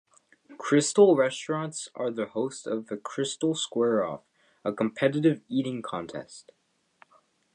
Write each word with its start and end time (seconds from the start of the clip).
Krystal 0.57 1.15
restaurants 1.15 1.87
are 1.93 2.09
the 2.09 2.25
host 2.25 2.65
of 2.65 2.87
the 2.87 2.97
Krystal 2.97 3.55
Square 3.55 4.03
Off, 4.05 4.21
a 4.65 4.73
competitive 4.73 5.41
eating 5.47 5.83
contest. 5.83 6.53